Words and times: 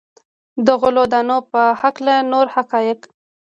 د 0.65 0.67
غلو 0.81 1.03
دانو 1.11 1.37
په 1.51 1.61
هکله 1.81 2.15
نور 2.31 2.47
حقایق. 2.55 2.99